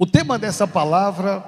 [0.00, 1.44] O tema dessa palavra,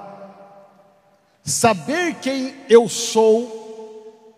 [1.43, 4.29] saber quem eu sou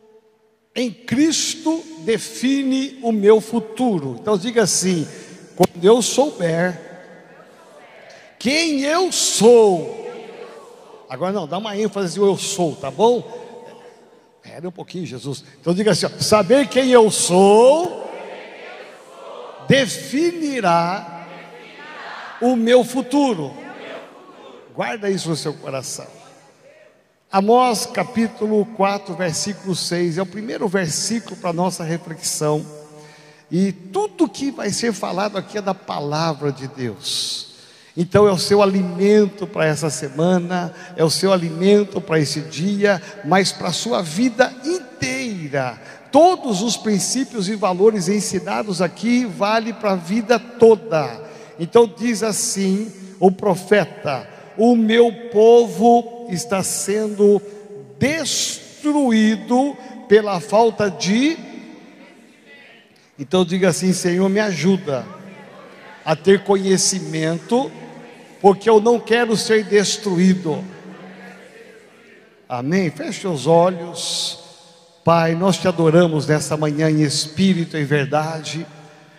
[0.74, 4.16] em Cristo define o meu futuro.
[4.18, 5.06] Então diga assim:
[5.54, 6.80] quando eu souber
[8.40, 10.08] quem eu sou,
[11.10, 13.22] agora não, dá uma ênfase eu sou, tá bom?
[14.42, 15.44] Espera um pouquinho, Jesus.
[15.60, 18.10] Então diga assim: ó, saber quem eu sou
[19.68, 21.28] definirá
[22.42, 23.65] o meu futuro.
[24.76, 26.06] Guarda isso no seu coração.
[27.32, 32.66] Amós capítulo 4, versículo 6 é o primeiro versículo para nossa reflexão.
[33.50, 37.56] E tudo que vai ser falado aqui é da palavra de Deus.
[37.96, 43.02] Então é o seu alimento para essa semana, é o seu alimento para esse dia,
[43.24, 45.80] mas para a sua vida inteira.
[46.12, 51.22] Todos os princípios e valores ensinados aqui vale para a vida toda.
[51.58, 57.42] Então diz assim o profeta: O meu povo está sendo
[58.00, 59.76] destruído
[60.08, 61.38] pela falta de
[63.18, 65.06] Então diga assim, Senhor, me ajuda
[66.04, 67.72] a ter conhecimento
[68.42, 70.64] porque eu não quero ser destruído.
[72.48, 72.92] Amém?
[72.92, 74.40] Feche os olhos.
[75.04, 78.66] Pai, nós te adoramos nessa manhã em espírito e verdade,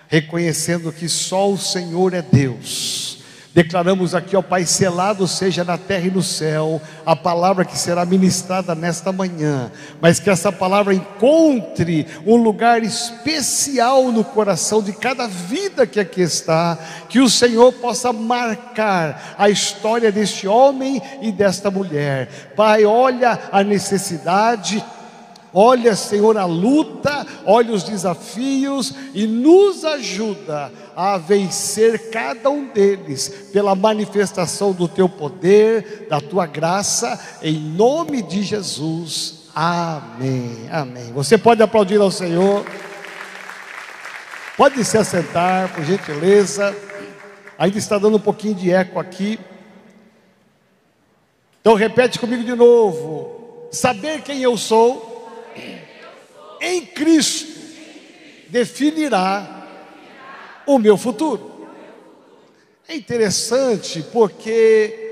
[0.08, 3.15] reconhecendo que só o Senhor é Deus
[3.56, 8.04] Declaramos aqui, ó Pai, selado seja na terra e no céu a palavra que será
[8.04, 15.26] ministrada nesta manhã, mas que essa palavra encontre um lugar especial no coração de cada
[15.26, 21.70] vida que aqui está, que o Senhor possa marcar a história deste homem e desta
[21.70, 22.28] mulher.
[22.54, 24.84] Pai, olha a necessidade,
[25.52, 33.48] Olha, Senhor, a luta, olha os desafios e nos ajuda a vencer cada um deles
[33.52, 39.46] pela manifestação do teu poder, da tua graça, em nome de Jesus.
[39.54, 40.68] Amém.
[40.70, 41.12] Amém.
[41.14, 42.64] Você pode aplaudir ao Senhor.
[44.56, 46.76] Pode se assentar, por gentileza.
[47.58, 49.38] Ainda está dando um pouquinho de eco aqui.
[51.60, 53.68] Então repete comigo de novo.
[53.72, 55.15] Saber quem eu sou
[56.66, 57.46] em Cristo
[58.48, 59.66] definirá
[60.66, 61.68] o meu futuro.
[62.88, 65.04] É interessante porque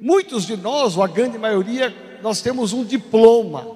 [0.00, 3.66] muitos de nós, ou a grande maioria, nós temos um diploma.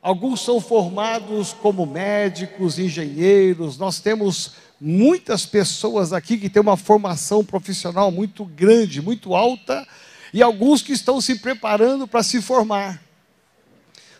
[0.00, 7.44] Alguns são formados como médicos, engenheiros, nós temos muitas pessoas aqui que têm uma formação
[7.44, 9.86] profissional muito grande, muito alta,
[10.34, 13.11] e alguns que estão se preparando para se formar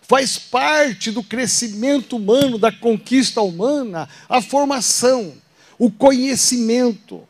[0.03, 5.33] faz parte do crescimento humano, da conquista humana, a formação,
[5.79, 7.27] o conhecimento.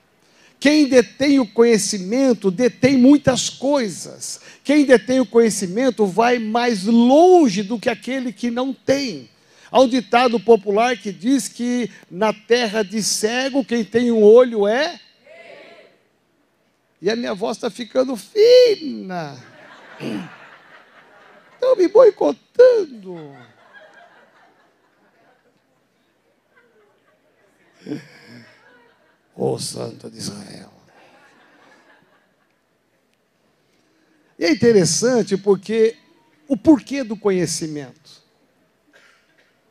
[0.58, 4.40] Quem detém o conhecimento detém muitas coisas.
[4.64, 9.28] Quem detém o conhecimento vai mais longe do que aquele que não tem.
[9.70, 14.66] Há um ditado popular que diz que na terra de cego, quem tem um olho
[14.66, 15.00] é.
[17.00, 19.36] E a minha voz está ficando fina.
[21.72, 23.14] Estão me boicotando.
[29.34, 30.70] Ô oh, Santo de Israel.
[34.38, 35.96] E é interessante porque
[36.46, 38.22] o porquê do conhecimento.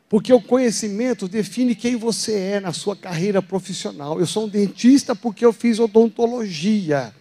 [0.08, 4.18] Porque o conhecimento define quem você é na sua carreira profissional.
[4.18, 7.14] Eu sou um dentista porque eu fiz odontologia.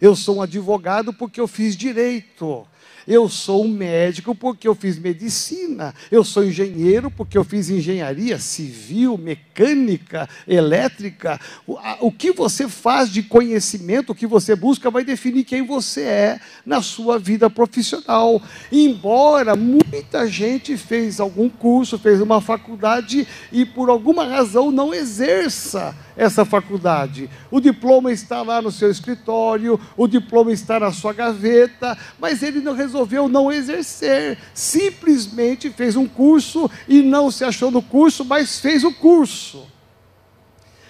[0.00, 2.66] Eu sou um advogado porque eu fiz direito.
[3.06, 5.94] Eu sou um médico porque eu fiz medicina.
[6.10, 11.40] Eu sou engenheiro porque eu fiz engenharia civil, mecânica, elétrica.
[11.66, 15.62] O, a, o que você faz de conhecimento, o que você busca, vai definir quem
[15.66, 18.40] você é na sua vida profissional.
[18.70, 25.94] Embora muita gente fez algum curso, fez uma faculdade e por alguma razão não exerça
[26.16, 27.30] essa faculdade.
[27.50, 32.60] O diploma está lá no seu escritório, o diploma está na sua gaveta, mas ele
[32.60, 34.38] não resolveu não exercer.
[34.54, 39.66] Simplesmente fez um curso e não se achou no curso, mas fez o curso.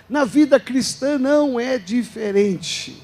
[0.09, 3.03] Na vida cristã não é diferente.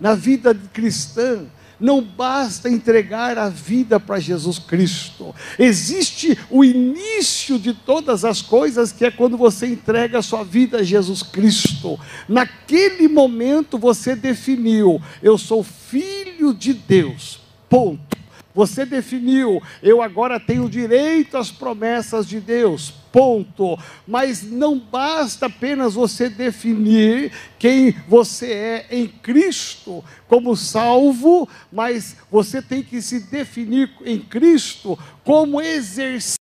[0.00, 1.46] Na vida cristã,
[1.80, 5.34] não basta entregar a vida para Jesus Cristo.
[5.58, 10.78] Existe o início de todas as coisas, que é quando você entrega a sua vida
[10.78, 11.98] a Jesus Cristo.
[12.28, 17.40] Naquele momento você definiu: eu sou filho de Deus.
[17.68, 18.18] Ponto.
[18.54, 22.92] Você definiu, eu agora tenho direito às promessas de Deus.
[23.12, 23.78] ponto.
[24.06, 32.60] Mas não basta apenas você definir quem você é em Cristo como salvo, mas você
[32.60, 36.37] tem que se definir em Cristo como exercer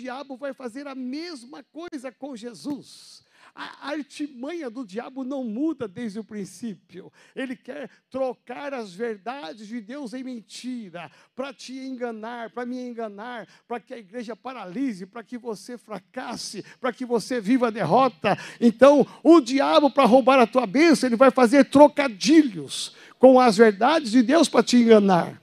[0.00, 3.22] diabo vai fazer a mesma coisa com Jesus.
[3.54, 7.12] A artimanha do diabo não muda desde o princípio.
[7.34, 13.48] Ele quer trocar as verdades de Deus em mentira, para te enganar, para me enganar,
[13.66, 18.38] para que a igreja paralise, para que você fracasse, para que você viva a derrota.
[18.60, 24.12] Então, o diabo, para roubar a tua bênção, ele vai fazer trocadilhos com as verdades
[24.12, 25.42] de Deus para te enganar.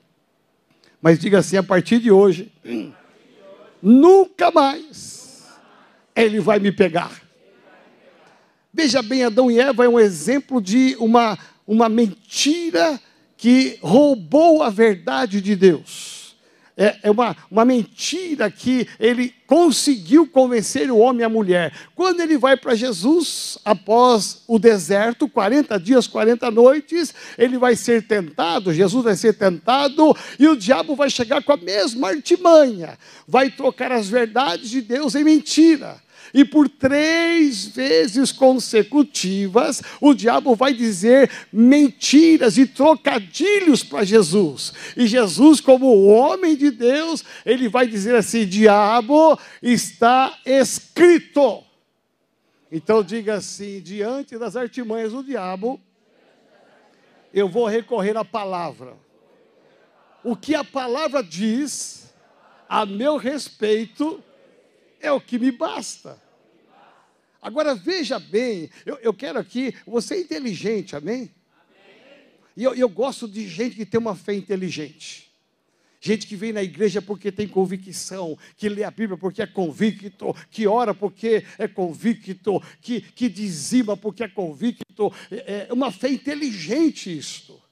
[1.01, 2.51] Mas diga assim: a partir de hoje,
[3.81, 5.45] nunca mais
[6.15, 7.21] ele vai me pegar.
[8.73, 12.99] Veja bem, Adão e Eva é um exemplo de uma, uma mentira
[13.35, 16.16] que roubou a verdade de Deus.
[16.79, 21.73] É, é uma, uma mentira que ele conseguiu convencer o homem e a mulher.
[21.95, 28.05] Quando ele vai para Jesus, após o deserto, 40 dias, 40 noites, ele vai ser
[28.05, 33.49] tentado, Jesus vai ser tentado, e o diabo vai chegar com a mesma artimanha, vai
[33.49, 36.06] trocar as verdades de Deus em mentira.
[36.33, 44.73] E por três vezes consecutivas, o diabo vai dizer mentiras e trocadilhos para Jesus.
[44.95, 51.63] E Jesus, como homem de Deus, ele vai dizer assim: diabo, está escrito.
[52.71, 55.79] Então diga assim: diante das artimanhas do diabo,
[57.33, 58.95] eu vou recorrer à palavra.
[60.23, 62.13] O que a palavra diz
[62.67, 64.21] a meu respeito
[64.99, 66.21] é o que me basta.
[67.41, 71.31] Agora veja bem, eu, eu quero aqui, você é inteligente, amém?
[71.53, 72.25] amém.
[72.55, 75.27] E eu, eu gosto de gente que tem uma fé inteligente.
[75.99, 80.35] Gente que vem na igreja porque tem convicção, que lê a Bíblia porque é convicto,
[80.51, 85.11] que ora porque é convicto, que, que dizima porque é convicto.
[85.31, 87.66] É, é uma fé inteligente isto.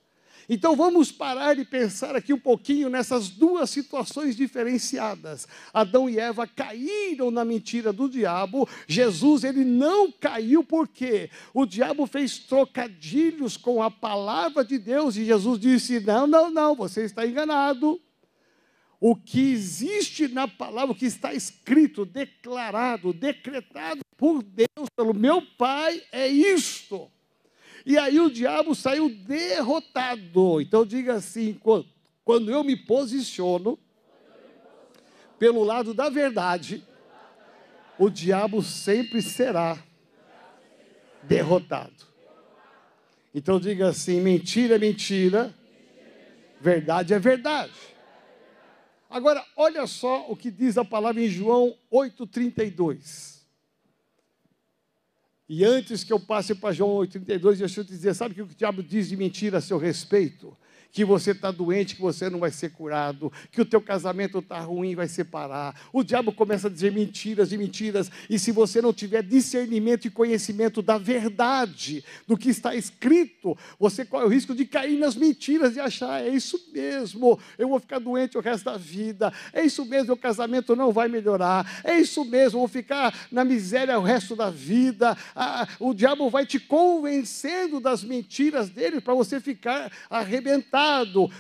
[0.48, 5.48] Então vamos parar e pensar aqui um pouquinho nessas duas situações diferenciadas.
[5.74, 8.68] Adão e Eva caíram na mentira do diabo.
[8.88, 15.26] Jesus ele não caiu porque o diabo fez trocadilhos com a palavra de Deus e
[15.26, 18.00] Jesus disse: "Não, não, não, você está enganado.
[19.00, 25.42] O que existe na palavra, o que está escrito, declarado, decretado por Deus, pelo meu
[25.58, 27.12] Pai, é isto.
[27.86, 30.60] E aí o diabo saiu derrotado.
[30.60, 31.60] Então diga assim:
[32.24, 33.78] quando eu me posiciono
[35.38, 36.84] pelo lado da verdade,
[38.00, 39.78] o diabo sempre será
[41.24, 42.06] derrotado.
[43.34, 45.54] Então diga assim: mentira é mentira,
[46.60, 47.74] verdade é verdade.
[49.08, 53.35] Agora, olha só o que diz a palavra em João 8,32.
[55.48, 58.54] E antes que eu passe para João 8,32, deixa eu te dizer: sabe o que
[58.54, 60.58] o diabo diz de mentira a seu respeito?
[60.96, 64.62] Que você está doente, que você não vai ser curado, que o teu casamento está
[64.62, 65.76] ruim, vai separar.
[65.92, 70.10] O diabo começa a dizer mentiras e mentiras, e se você não tiver discernimento e
[70.10, 75.76] conhecimento da verdade, do que está escrito, você corre o risco de cair nas mentiras
[75.76, 79.84] e achar, é isso mesmo, eu vou ficar doente o resto da vida, é isso
[79.84, 84.04] mesmo, o casamento não vai melhorar, é isso mesmo, eu vou ficar na miséria o
[84.04, 85.18] resto da vida.
[85.36, 90.85] Ah, o diabo vai te convencendo das mentiras dele para você ficar arrebentado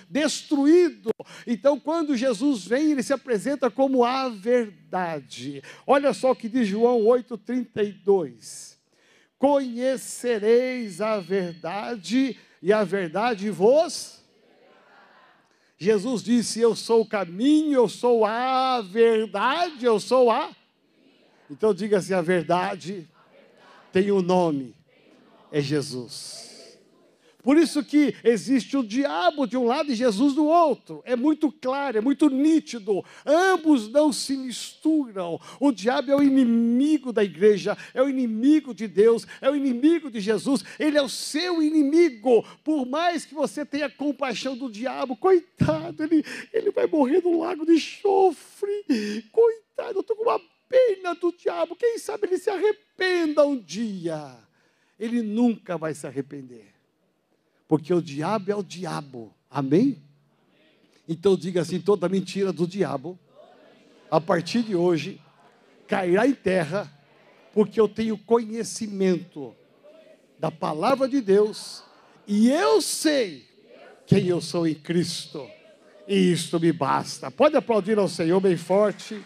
[0.09, 1.09] destruído.
[1.45, 5.63] Então, quando Jesus vem, ele se apresenta como a verdade.
[5.85, 8.75] Olha só o que diz João 8,32:
[9.37, 14.23] Conhecereis a verdade, e a verdade vos.
[15.77, 20.55] Jesus disse: Eu sou o caminho, eu sou a verdade, eu sou a.
[21.49, 23.07] Então diga assim: a verdade
[23.91, 24.75] tem um nome,
[25.51, 26.54] é Jesus.
[27.45, 31.03] Por isso que existe o diabo de um lado e Jesus do outro.
[31.05, 33.05] É muito claro, é muito nítido.
[33.23, 35.39] Ambos não se misturam.
[35.59, 40.09] O diabo é o inimigo da igreja, é o inimigo de Deus, é o inimigo
[40.09, 40.63] de Jesus.
[40.79, 42.43] Ele é o seu inimigo.
[42.63, 47.63] Por mais que você tenha compaixão do diabo, coitado, ele, ele vai morrer no lago
[47.63, 48.83] de chofre.
[49.31, 51.75] Coitado, eu estou com uma pena do diabo.
[51.75, 54.35] Quem sabe ele se arrependa um dia.
[54.99, 56.74] Ele nunca vai se arrepender
[57.67, 59.33] porque o diabo é o diabo.
[59.49, 60.01] Amém?
[61.07, 63.17] Então diga assim: toda mentira do diabo,
[64.09, 65.21] a partir de hoje,
[65.87, 66.91] cairá em terra,
[67.53, 69.55] porque eu tenho conhecimento
[70.39, 71.83] da palavra de Deus
[72.27, 73.45] e eu sei
[74.05, 75.47] quem eu sou em Cristo.
[76.07, 77.31] E isto me basta.
[77.31, 79.23] Pode aplaudir ao Senhor bem forte.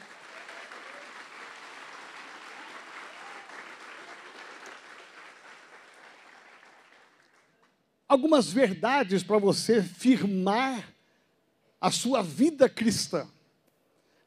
[8.10, 10.92] Algumas verdades para você firmar
[11.80, 13.28] a sua vida cristã.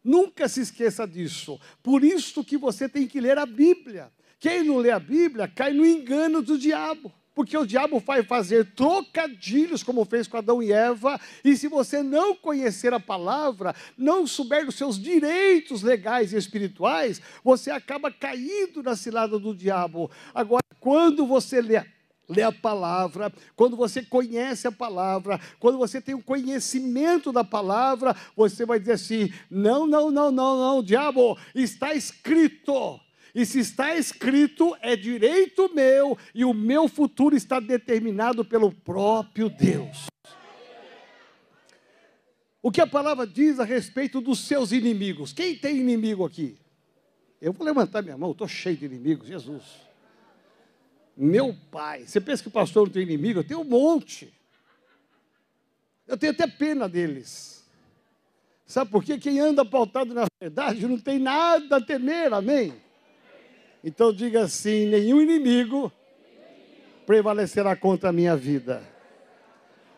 [0.05, 1.61] Nunca se esqueça disso.
[1.83, 4.11] Por isso que você tem que ler a Bíblia.
[4.39, 7.13] Quem não lê a Bíblia cai no engano do diabo.
[7.35, 12.03] Porque o diabo vai fazer trocadilhos, como fez com Adão e Eva, e se você
[12.03, 18.83] não conhecer a palavra, não souber dos seus direitos legais e espirituais, você acaba caindo
[18.83, 20.11] na cilada do diabo.
[20.35, 21.83] Agora, quando você lê
[22.33, 28.17] lê a palavra, quando você conhece a palavra, quando você tem o conhecimento da palavra,
[28.37, 33.01] você vai dizer assim: não, não, não, não, não, diabo, está escrito.
[33.35, 39.49] E se está escrito, é direito meu, e o meu futuro está determinado pelo próprio
[39.49, 40.07] Deus.
[42.61, 45.33] O que a palavra diz a respeito dos seus inimigos?
[45.33, 46.57] Quem tem inimigo aqui?
[47.41, 49.65] Eu vou levantar minha mão, estou cheio de inimigos, Jesus.
[51.17, 53.41] Meu pai, você pensa que o pastor não tem inimigo?
[53.41, 54.33] Eu tenho um monte.
[56.07, 57.65] Eu tenho até pena deles.
[58.67, 59.19] Sabe por quê?
[59.19, 62.75] Quem anda pautado na verdade não tem nada a temer, amém?
[63.85, 65.93] Então diga assim: nenhum inimigo
[67.07, 68.83] prevalecerá contra a minha vida.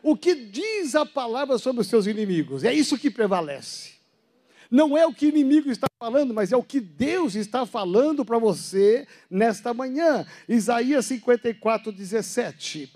[0.02, 2.64] O que diz a palavra sobre os seus inimigos?
[2.64, 3.93] É isso que prevalece.
[4.70, 8.24] Não é o que o inimigo está falando, mas é o que Deus está falando
[8.24, 10.26] para você nesta manhã.
[10.48, 12.92] Isaías 54, 17.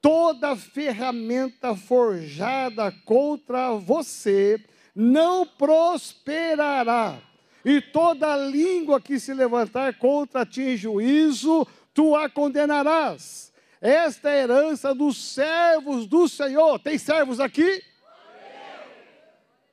[0.00, 4.58] Toda ferramenta forjada contra você
[4.94, 7.18] não prosperará,
[7.64, 13.52] e toda língua que se levantar contra ti em juízo, tu a condenarás.
[13.80, 16.78] Esta é a herança dos servos do Senhor.
[16.78, 17.82] Tem servos aqui?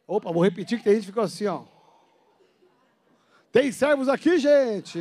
[0.08, 1.63] Opa, vou repetir que tem gente que ficou assim, ó.
[3.52, 5.00] Tem servos aqui, gente?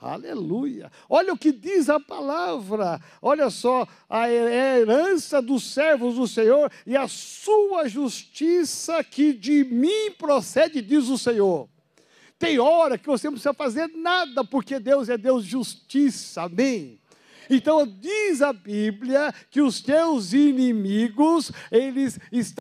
[0.00, 0.90] Aleluia.
[1.08, 2.98] Olha o que diz a palavra.
[3.20, 10.10] Olha só, a herança dos servos do Senhor e a sua justiça que de mim
[10.18, 11.68] procede, diz o Senhor.
[12.38, 16.42] Tem hora que você não precisa fazer nada, porque Deus é Deus de justiça.
[16.42, 16.98] Amém.
[17.50, 22.59] Então diz a Bíblia que os teus inimigos, eles estão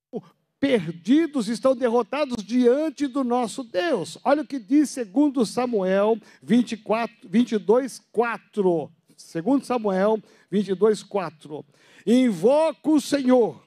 [0.60, 4.17] perdidos, estão derrotados diante do nosso Deus.
[4.24, 8.91] Olha o que diz segundo Samuel 24, 22, 4.
[9.15, 11.65] Segundo Samuel 22, 4.
[12.06, 13.63] Invoco o Senhor,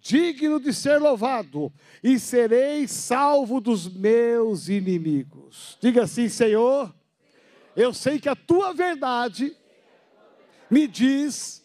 [0.00, 5.78] digno de ser louvado, e serei salvo dos meus inimigos.
[5.80, 6.92] Diga assim, Senhor,
[7.76, 9.56] eu sei que a tua verdade
[10.70, 11.64] me diz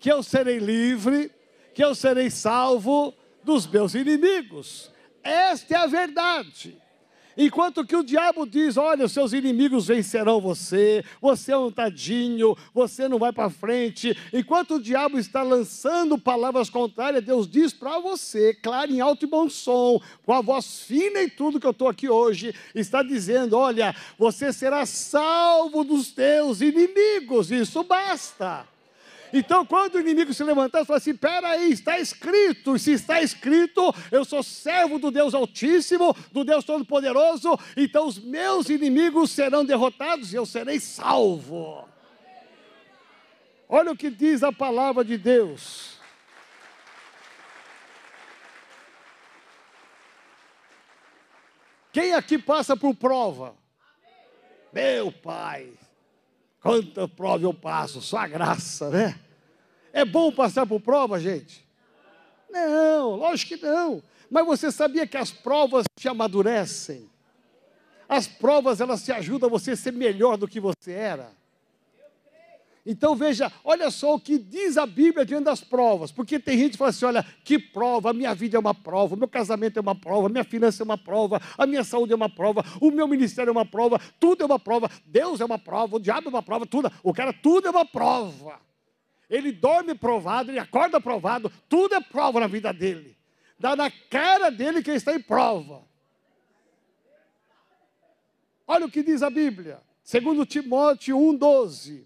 [0.00, 1.30] que eu serei livre,
[1.74, 4.90] que eu serei salvo dos meus inimigos.
[5.22, 6.82] Esta é a verdade.
[7.36, 12.56] Enquanto que o diabo diz: olha, os seus inimigos vencerão você, você é um tadinho,
[12.74, 14.16] você não vai para frente.
[14.32, 19.28] Enquanto o diabo está lançando palavras contrárias, Deus diz para você, claro, em alto e
[19.28, 23.56] bom som, com a voz fina e tudo que eu estou aqui hoje, está dizendo:
[23.56, 28.66] olha, você será salvo dos teus inimigos, isso basta.
[29.32, 34.24] Então, quando o inimigo se levantar, fala assim: peraí, está escrito, se está escrito, eu
[34.24, 40.36] sou servo do Deus Altíssimo, do Deus Todo-Poderoso, então os meus inimigos serão derrotados e
[40.36, 41.88] eu serei salvo.
[43.68, 45.92] Olha o que diz a palavra de Deus.
[51.90, 53.54] Quem aqui passa por prova?
[54.72, 55.70] Meu Pai,
[56.62, 59.18] Quanta prova eu passo, só a graça, né?
[59.92, 61.64] É bom passar por prova, gente?
[62.50, 64.02] Não, lógico que não.
[64.30, 67.10] Mas você sabia que as provas te amadurecem?
[68.08, 71.30] As provas, elas te ajudam a você ser melhor do que você era.
[72.84, 76.72] Então veja, olha só o que diz a Bíblia diante das provas, porque tem gente
[76.72, 79.78] que fala assim: olha, que prova, a minha vida é uma prova, o meu casamento
[79.78, 82.64] é uma prova, a minha finança é uma prova, a minha saúde é uma prova,
[82.80, 86.00] o meu ministério é uma prova, tudo é uma prova, Deus é uma prova, o
[86.00, 88.58] diabo é uma prova, tudo, o cara, tudo é uma prova.
[89.32, 93.16] Ele dorme provado, ele acorda provado, tudo é prova na vida dele.
[93.58, 95.82] Dá na cara dele que ele está em prova.
[98.66, 102.04] Olha o que diz a Bíblia, segundo Timóteo 1,12.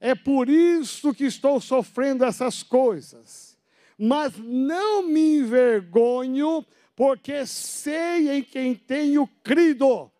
[0.00, 3.58] É por isso que estou sofrendo essas coisas.
[3.98, 6.64] Mas não me envergonho,
[6.96, 10.10] porque sei em quem tenho crido.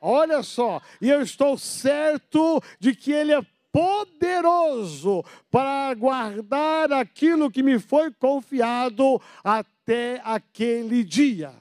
[0.00, 3.44] Olha só, e eu estou certo de que Ele é
[3.78, 11.54] poderoso para guardar aquilo que me foi confiado até aquele dia.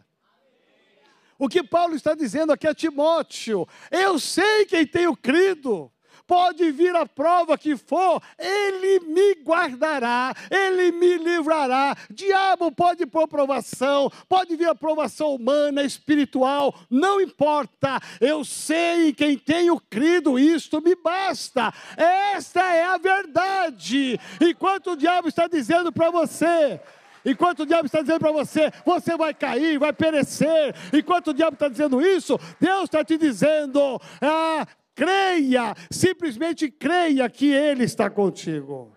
[1.37, 5.91] O que Paulo está dizendo aqui a Timóteo, eu sei quem tenho crido,
[6.27, 11.95] pode vir a prova que for, Ele me guardará, Ele me livrará.
[12.09, 17.99] Diabo pode pôr provação, pode vir a provação humana, espiritual, não importa.
[18.19, 21.73] Eu sei em quem tenho crido, isto me basta.
[21.95, 24.19] Esta é a verdade.
[24.41, 26.79] Enquanto o diabo está dizendo para você,
[27.27, 30.73] Enquanto o diabo está dizendo para você, você vai cair, vai perecer.
[30.93, 34.65] Enquanto o diabo está dizendo isso, Deus está te dizendo, ah,
[34.97, 38.91] creia, simplesmente creia que Ele está contigo.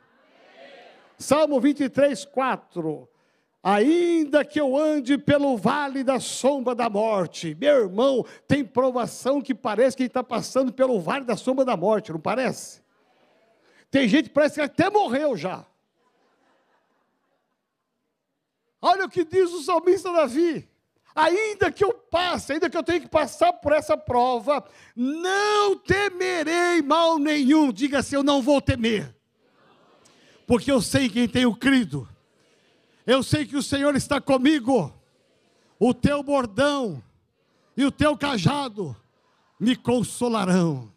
[1.18, 3.06] Salmo 23, 4.
[3.62, 9.54] Ainda que eu ande pelo vale da sombra da morte, meu irmão, tem provação que
[9.54, 12.80] parece que ele está passando pelo vale da sombra da morte, não parece?
[13.90, 15.66] Tem gente que parece que até morreu já.
[18.80, 20.69] Olha o que diz o salmista Davi.
[21.14, 26.80] Ainda que eu passe, ainda que eu tenha que passar por essa prova, não temerei
[26.82, 27.72] mal nenhum.
[27.72, 29.14] Diga assim: eu não vou temer,
[30.46, 32.08] porque eu sei quem tenho crido,
[33.06, 34.92] eu sei que o Senhor está comigo,
[35.78, 37.02] o teu bordão
[37.76, 38.96] e o teu cajado
[39.58, 40.92] me consolarão.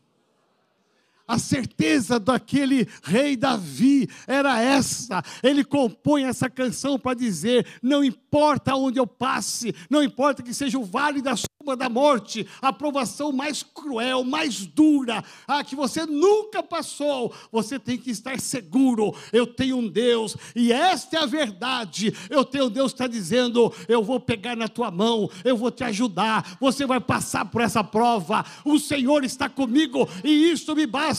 [1.25, 5.23] A certeza daquele rei Davi era essa.
[5.41, 10.77] Ele compõe essa canção para dizer: não importa onde eu passe, não importa que seja
[10.77, 16.05] o vale da sombra da morte, a provação mais cruel, mais dura, a que você
[16.05, 19.15] nunca passou, você tem que estar seguro.
[19.31, 22.13] Eu tenho um Deus, e esta é a verdade.
[22.29, 25.71] Eu tenho um Deus que está dizendo: eu vou pegar na tua mão, eu vou
[25.71, 28.45] te ajudar, você vai passar por essa prova.
[28.65, 31.13] O Senhor está comigo, e isso me basta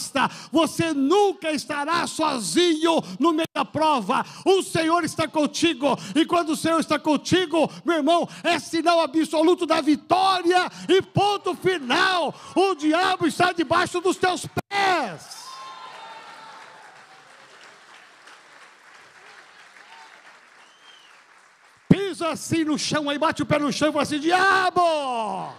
[0.51, 4.25] você nunca estará sozinho no meio da prova.
[4.45, 9.67] O Senhor está contigo, e quando o Senhor está contigo, meu irmão, é sinal absoluto
[9.67, 12.35] da vitória e ponto final.
[12.55, 15.45] O diabo está debaixo dos teus pés.
[21.89, 25.53] Pisa assim no chão, aí bate o pé no chão e fala assim: Diabo,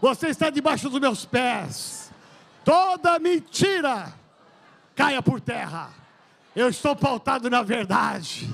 [0.00, 2.07] você está debaixo dos meus pés
[2.68, 4.12] toda mentira
[4.94, 5.90] caia por terra.
[6.54, 8.46] Eu estou pautado na verdade.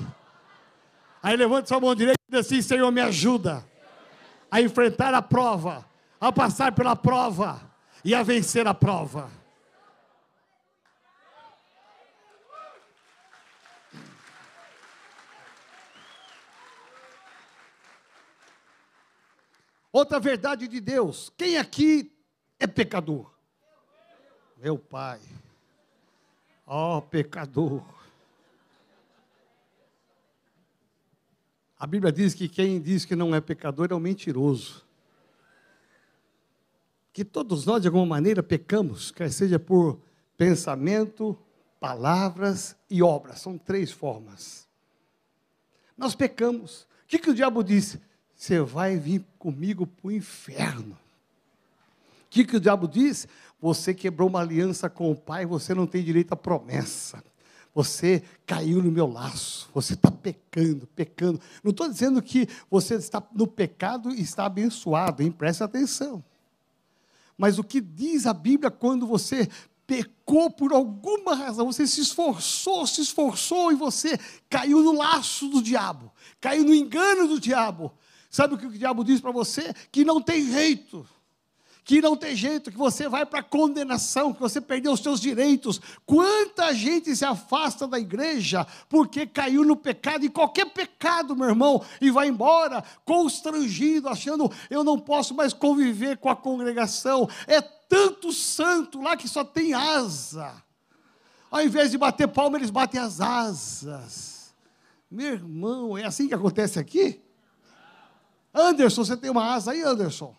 [1.21, 3.67] Aí levanta sua mão direita e diz assim: Senhor, me ajuda
[4.49, 5.85] a enfrentar a prova,
[6.17, 7.59] a passar pela prova
[8.05, 9.29] e a vencer a prova.
[19.91, 22.17] Outra verdade de Deus: quem aqui
[22.57, 23.34] é pecador?
[24.65, 25.19] Meu pai.
[26.65, 27.83] Ó pecador.
[31.77, 34.83] A Bíblia diz que quem diz que não é pecador é um mentiroso.
[37.13, 39.99] Que todos nós, de alguma maneira, pecamos, quer seja por
[40.35, 41.37] pensamento,
[41.79, 43.41] palavras e obras.
[43.41, 44.67] São três formas.
[45.95, 46.87] Nós pecamos.
[47.03, 48.01] O que, que o diabo disse?
[48.35, 50.97] Você vai vir comigo para o inferno.
[52.25, 53.27] O que, que o diabo diz?
[53.61, 57.23] Você quebrou uma aliança com o pai, você não tem direito à promessa.
[57.73, 61.41] Você caiu no meu laço, você está pecando, pecando.
[61.61, 65.29] Não estou dizendo que você está no pecado e está abençoado, hein?
[65.29, 66.23] preste atenção.
[67.37, 69.49] Mas o que diz a Bíblia quando você
[69.85, 74.17] pecou por alguma razão, você se esforçou, se esforçou e você
[74.49, 77.91] caiu no laço do diabo, caiu no engano do diabo.
[78.29, 79.73] Sabe o que o diabo diz para você?
[79.91, 81.05] Que não tem jeito
[81.85, 85.21] que não tem jeito, que você vai para a condenação, que você perdeu os seus
[85.21, 85.79] direitos.
[86.03, 91.85] Quanta gente se afasta da igreja porque caiu no pecado, em qualquer pecado, meu irmão,
[92.01, 97.29] e vai embora constrangido, achando eu não posso mais conviver com a congregação.
[97.45, 100.51] É tanto santo lá que só tem asa.
[101.51, 104.55] Ao invés de bater palma, eles batem as asas.
[105.09, 107.21] Meu irmão, é assim que acontece aqui?
[108.51, 110.35] Anderson, você tem uma asa aí, Anderson?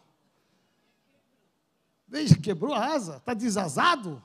[2.08, 4.22] Veja, quebrou a asa, está desazado.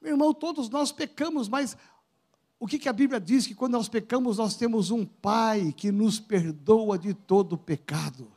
[0.00, 1.76] Meu irmão, todos nós pecamos, mas
[2.60, 3.46] o que, que a Bíblia diz?
[3.46, 8.32] Que quando nós pecamos, nós temos um Pai que nos perdoa de todo pecado.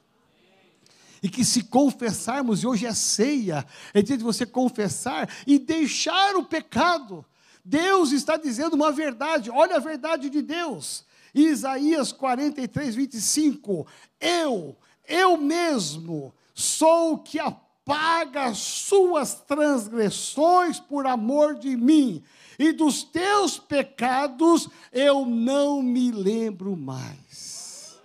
[1.23, 6.35] E que se confessarmos, e hoje é ceia, é dia de você confessar e deixar
[6.35, 7.23] o pecado.
[7.63, 11.05] Deus está dizendo uma verdade, olha a verdade de Deus.
[11.33, 13.87] Isaías 43, 25.
[14.19, 14.75] Eu,
[15.07, 22.23] eu mesmo, sou o que apaga as suas transgressões por amor de mim,
[22.57, 27.99] e dos teus pecados eu não me lembro mais.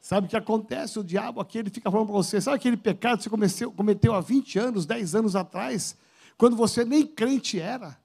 [0.00, 0.98] Sabe o que acontece?
[0.98, 4.14] O diabo aqui, ele fica falando para você, sabe aquele pecado que você cometeu, cometeu
[4.14, 5.96] há 20 anos, 10 anos atrás,
[6.36, 7.96] quando você nem crente era?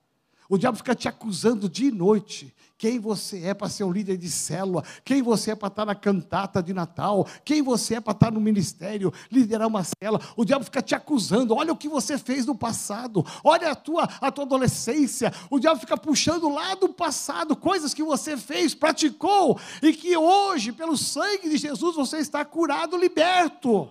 [0.48, 2.54] O diabo fica te acusando dia e noite.
[2.78, 4.84] Quem você é para ser um líder de célula?
[5.06, 7.26] Quem você é para estar na cantata de Natal?
[7.46, 10.22] Quem você é para estar no ministério, liderar uma célula?
[10.36, 11.56] O diabo fica te acusando.
[11.56, 13.26] Olha o que você fez no passado.
[13.44, 15.32] Olha a tua, a tua adolescência.
[15.50, 20.74] O diabo fica puxando lá do passado coisas que você fez, praticou e que hoje,
[20.74, 23.90] pelo sangue de Jesus, você está curado, liberto.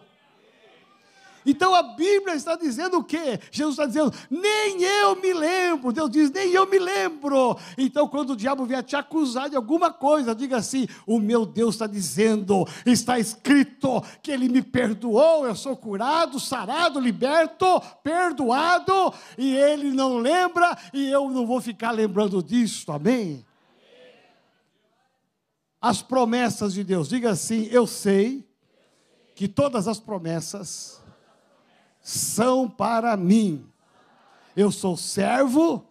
[1.46, 3.38] Então a Bíblia está dizendo o quê?
[3.50, 5.92] Jesus está dizendo, nem eu me lembro.
[5.92, 7.56] Deus diz, nem eu me lembro.
[7.76, 11.74] Então, quando o diabo vier te acusar de alguma coisa, diga assim: o meu Deus
[11.74, 17.66] está dizendo, está escrito que ele me perdoou, eu sou curado, sarado, liberto,
[18.02, 23.44] perdoado, e ele não lembra, e eu não vou ficar lembrando disso, amém?
[25.80, 28.48] As promessas de Deus, diga assim: eu sei
[29.34, 31.03] que todas as promessas
[32.04, 33.66] são para mim.
[34.54, 35.88] Eu sou servo,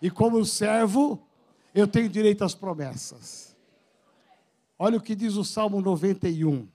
[0.00, 1.26] e como servo,
[1.74, 3.56] eu tenho direito às promessas.
[4.78, 6.68] Olha o que diz o Salmo 91.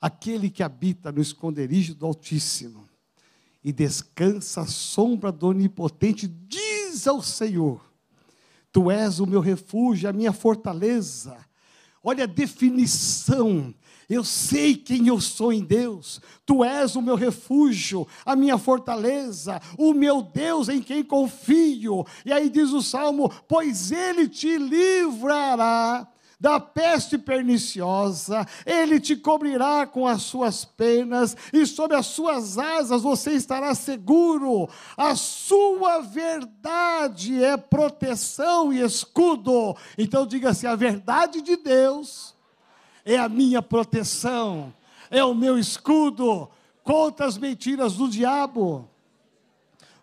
[0.00, 2.88] Aquele que habita no esconderijo do Altíssimo
[3.64, 7.80] e descansa à sombra do Onipotente, diz ao Senhor:
[8.70, 11.36] Tu és o meu refúgio, a minha fortaleza.
[12.02, 13.74] Olha a definição
[14.10, 16.20] eu sei quem eu sou em Deus.
[16.44, 22.04] Tu és o meu refúgio, a minha fortaleza, o meu Deus em quem confio.
[22.26, 26.08] E aí diz o salmo: Pois ele te livrará
[26.40, 33.02] da peste perniciosa, ele te cobrirá com as suas penas, e sob as suas asas
[33.02, 34.66] você estará seguro.
[34.96, 39.76] A sua verdade é proteção e escudo.
[39.98, 42.34] Então diga assim: a verdade de Deus
[43.04, 44.72] é a minha proteção,
[45.10, 46.48] é o meu escudo
[46.82, 48.88] contra as mentiras do diabo.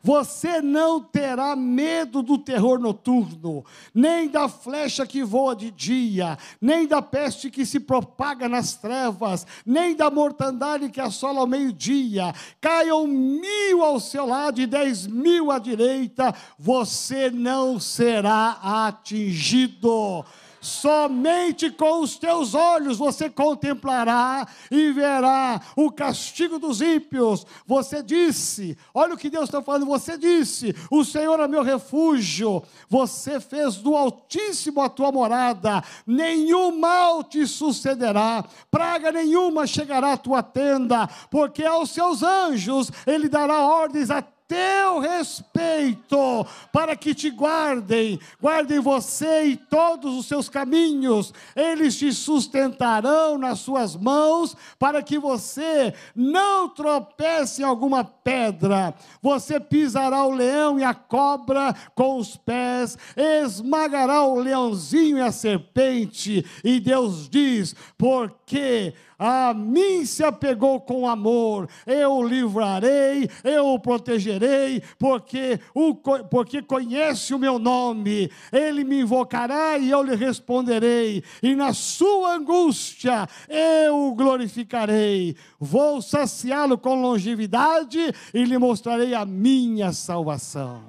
[0.03, 6.88] Você não terá medo do terror noturno, nem da flecha que voa de dia, nem
[6.88, 12.33] da peste que se propaga nas trevas, nem da mortandade que assola ao meio-dia.
[12.62, 20.23] Caiam mil ao seu lado e dez mil à direita, você não será atingido
[20.67, 27.45] somente com os teus olhos você contemplará e verá o castigo dos ímpios.
[27.65, 32.62] Você disse, olha o que Deus está falando, você disse: O Senhor é meu refúgio,
[32.89, 40.17] você fez do Altíssimo a tua morada, nenhum mal te sucederá, praga nenhuma chegará à
[40.17, 47.29] tua tenda, porque aos seus anjos ele dará ordens a teu respeito, para que te
[47.29, 55.03] guardem, guardem você e todos os seus caminhos, eles te sustentarão nas suas mãos, para
[55.03, 62.17] que você não tropece em alguma pedra, você pisará o leão e a cobra com
[62.17, 70.23] os pés, esmagará o leãozinho e a serpente, e Deus diz: porque a mim se
[70.23, 77.58] apegou com amor, eu o livrarei, eu o protegerei, porque, o, porque conhece o meu
[77.58, 85.36] nome, ele me invocará e eu lhe responderei, e na sua angústia eu o glorificarei,
[85.60, 87.99] vou saciá-lo com longevidade
[88.34, 90.84] e lhe mostrarei a minha salvação.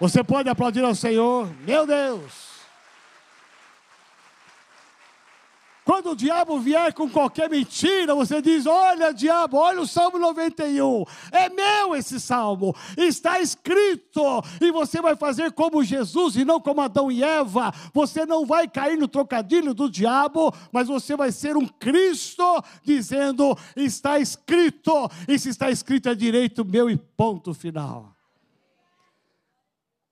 [0.00, 2.49] Você pode aplaudir ao Senhor, meu Deus.
[5.90, 11.04] Quando o diabo vier com qualquer mentira, você diz: Olha, diabo, olha o Salmo 91.
[11.32, 12.72] É meu esse salmo.
[12.96, 14.22] Está escrito.
[14.60, 17.74] E você vai fazer como Jesus e não como Adão e Eva.
[17.92, 23.58] Você não vai cair no trocadilho do diabo, mas você vai ser um Cristo dizendo:
[23.74, 25.10] Está escrito.
[25.26, 28.14] E se está escrito é direito meu e ponto final.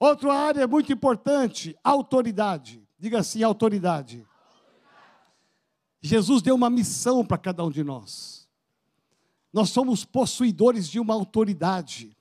[0.01, 2.83] Outra área muito importante: autoridade.
[2.99, 4.28] Diga assim: autoridade.
[6.01, 8.49] Jesus deu uma missão para cada um de nós.
[9.53, 12.17] Nós somos possuidores de uma autoridade.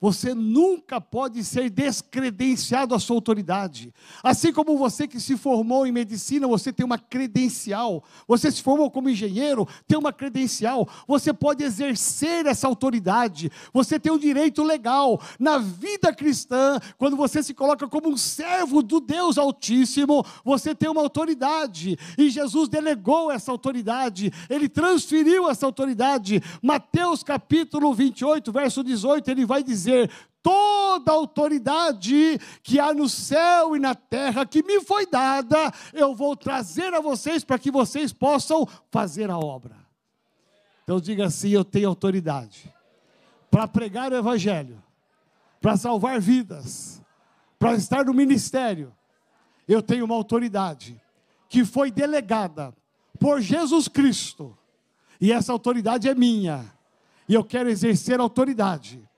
[0.00, 3.92] Você nunca pode ser descredenciado à sua autoridade.
[4.22, 8.02] Assim como você que se formou em medicina, você tem uma credencial.
[8.26, 10.88] Você se formou como engenheiro, tem uma credencial.
[11.06, 13.52] Você pode exercer essa autoridade.
[13.74, 15.20] Você tem um direito legal.
[15.38, 20.88] Na vida cristã, quando você se coloca como um servo do Deus Altíssimo, você tem
[20.88, 21.98] uma autoridade.
[22.16, 24.32] E Jesus delegou essa autoridade.
[24.48, 26.42] Ele transferiu essa autoridade.
[26.62, 30.10] Mateus capítulo 28, verso 18, ele vai dizer dizer:
[30.42, 36.36] toda autoridade que há no céu e na terra, que me foi dada, eu vou
[36.36, 39.76] trazer a vocês para que vocês possam fazer a obra.
[40.84, 42.72] Então diga assim: eu tenho autoridade
[43.50, 44.82] para pregar o Evangelho,
[45.60, 47.02] para salvar vidas,
[47.58, 48.94] para estar no ministério.
[49.68, 51.00] Eu tenho uma autoridade
[51.48, 52.74] que foi delegada
[53.18, 54.56] por Jesus Cristo,
[55.20, 56.64] e essa autoridade é minha,
[57.28, 59.09] e eu quero exercer autoridade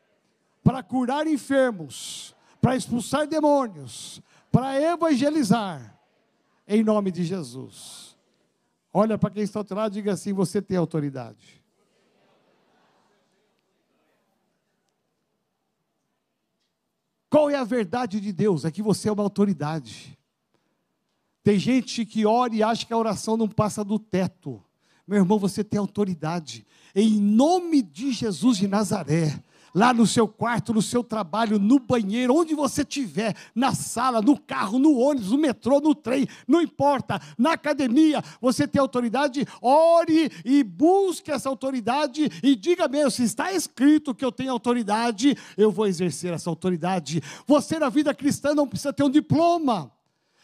[0.62, 5.98] para curar enfermos, para expulsar demônios, para evangelizar,
[6.66, 8.16] em nome de Jesus.
[8.92, 11.62] Olha para quem está ao teu lado e diga assim: você tem autoridade.
[17.28, 18.66] Qual é a verdade de Deus?
[18.66, 20.18] É que você é uma autoridade.
[21.42, 24.62] Tem gente que ora e acha que a oração não passa do teto.
[25.06, 26.66] Meu irmão, você tem autoridade.
[26.94, 29.42] Em nome de Jesus de Nazaré,
[29.74, 34.38] lá no seu quarto, no seu trabalho, no banheiro, onde você estiver, na sala, no
[34.38, 40.30] carro, no ônibus, no metrô, no trem, não importa, na academia, você tem autoridade, ore
[40.44, 45.70] e busque essa autoridade e diga mesmo: se está escrito que eu tenho autoridade, eu
[45.70, 47.22] vou exercer essa autoridade.
[47.46, 49.90] Você na vida cristã não precisa ter um diploma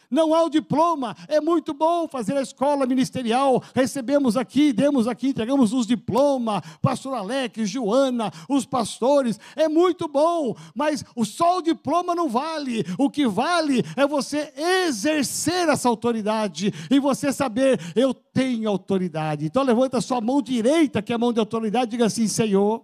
[0.09, 1.15] não há o diploma.
[1.27, 3.61] É muito bom fazer a escola ministerial.
[3.75, 6.61] Recebemos aqui, demos aqui, entregamos os diplomas.
[6.81, 9.39] Pastor Alex, Joana, os pastores.
[9.55, 12.85] É muito bom, mas só o diploma não vale.
[12.97, 14.53] O que vale é você
[14.87, 19.45] exercer essa autoridade e você saber, eu tenho autoridade.
[19.45, 22.27] Então levanta a sua mão direita, que é a mão de autoridade, e diga assim:
[22.27, 22.83] Senhor,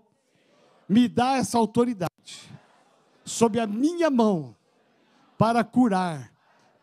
[0.88, 2.10] me dá essa autoridade
[3.24, 4.56] sob a minha mão
[5.38, 6.35] para curar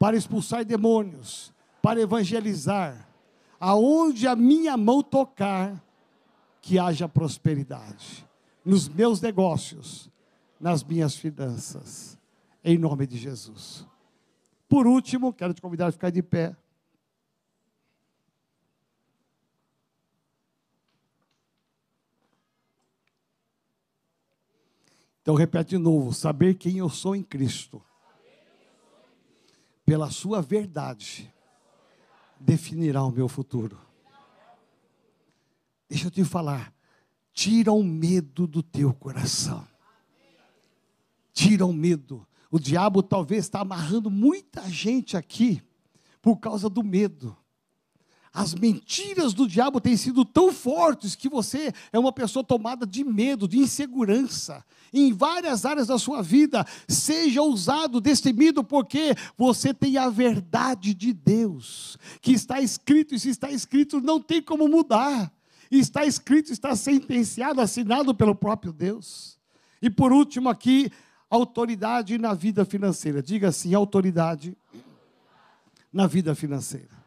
[0.02, 3.08] para expulsar demônios, para evangelizar.
[3.60, 5.80] Aonde a minha mão tocar,
[6.60, 8.28] que haja prosperidade.
[8.64, 10.10] Nos meus negócios,
[10.58, 12.18] nas minhas finanças.
[12.64, 13.86] Em nome de Jesus.
[14.68, 16.56] Por último, quero te convidar a ficar de pé.
[25.20, 27.80] Então repete de novo: saber quem eu sou em Cristo
[29.84, 31.32] pela sua verdade,
[32.38, 33.78] definirá o meu futuro.
[35.88, 36.72] Deixa eu te falar,
[37.32, 39.66] tira o medo do teu coração.
[41.32, 42.26] Tira o medo.
[42.50, 45.62] O diabo talvez está amarrando muita gente aqui
[46.20, 47.36] por causa do medo.
[48.34, 53.04] As mentiras do diabo têm sido tão fortes que você é uma pessoa tomada de
[53.04, 54.64] medo, de insegurança.
[54.90, 61.12] Em várias áreas da sua vida, seja ousado, destemido, porque você tem a verdade de
[61.12, 65.30] Deus, que está escrito, e se está escrito, não tem como mudar.
[65.70, 69.38] Está escrito, está sentenciado, assinado pelo próprio Deus.
[69.80, 70.90] E por último, aqui,
[71.28, 73.22] autoridade na vida financeira.
[73.22, 74.56] Diga assim: autoridade
[75.92, 77.01] na vida financeira.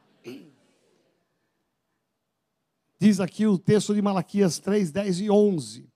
[3.06, 5.88] Diz aqui o texto de Malaquias 3, 10 e 11.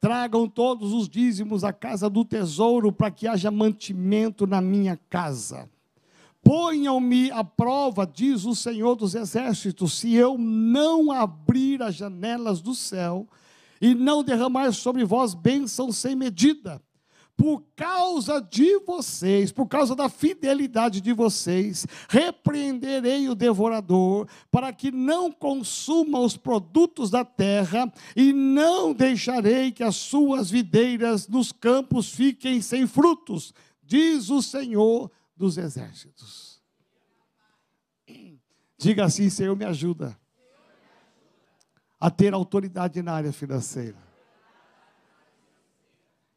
[0.00, 5.70] Tragam todos os dízimos à casa do tesouro, para que haja mantimento na minha casa.
[6.42, 12.74] Ponham-me à prova, diz o Senhor dos Exércitos, se eu não abrir as janelas do
[12.74, 13.28] céu
[13.80, 16.82] e não derramar sobre vós bênção sem medida
[17.36, 24.90] por causa de vocês, por causa da fidelidade de vocês, repreenderei o devorador, para que
[24.90, 32.10] não consuma os produtos da terra, e não deixarei que as suas videiras nos campos
[32.10, 33.52] fiquem sem frutos,
[33.82, 36.62] diz o Senhor dos exércitos.
[38.78, 40.18] Diga assim: Senhor, me ajuda
[41.98, 44.11] a ter autoridade na área financeira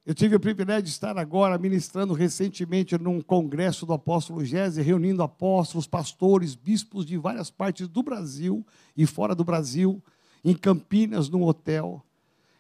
[0.06, 5.24] eu tive o privilégio de estar agora ministrando recentemente num congresso do apóstolo Gese, reunindo
[5.24, 8.64] apóstolos, pastores, bispos de várias partes do Brasil
[8.96, 10.04] e fora do Brasil,
[10.44, 12.06] em Campinas, num hotel.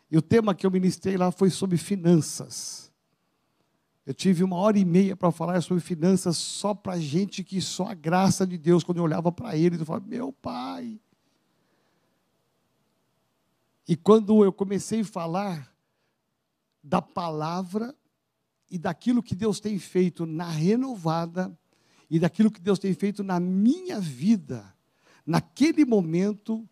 [0.10, 2.92] E o tema que eu ministrei lá foi sobre finanças.
[4.08, 7.90] Eu tive uma hora e meia para falar sobre finanças só para gente que só
[7.90, 11.00] a graça de Deus, quando eu olhava para ele, eu falava, meu pai.
[13.88, 15.75] E quando eu comecei a falar,
[16.86, 17.96] da palavra
[18.70, 21.58] e daquilo que Deus tem feito na renovada
[22.10, 24.72] e daquilo que Deus tem feito na minha vida.
[25.26, 26.70] Naquele momento,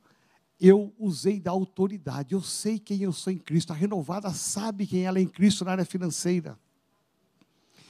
[0.59, 2.35] eu usei da autoridade.
[2.35, 3.73] Eu sei quem eu sou em Cristo.
[3.73, 6.59] A renovada sabe quem ela é em Cristo na área financeira.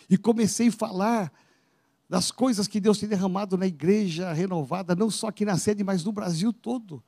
[0.09, 1.33] E comecei a falar
[2.07, 6.05] das coisas que Deus tem derramado na igreja renovada, não só aqui na sede, mas
[6.05, 7.03] no Brasil todo.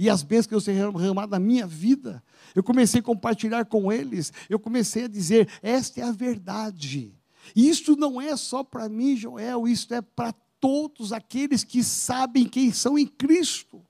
[0.00, 2.24] E as bênçãos que Deus tem derramado na minha vida.
[2.54, 7.12] Eu comecei a compartilhar com eles, eu comecei a dizer: esta é a verdade.
[7.54, 12.72] Isso não é só para mim, Joel, isso é para todos aqueles que sabem quem
[12.72, 13.84] são em Cristo.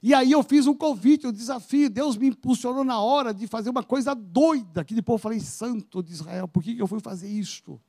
[0.00, 1.90] E aí eu fiz um convite, um desafio.
[1.90, 4.84] Deus me impulsionou na hora de fazer uma coisa doida.
[4.84, 7.80] Que depois eu falei, Santo de Israel, por que eu fui fazer isto?